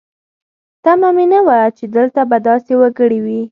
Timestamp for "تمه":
0.83-1.09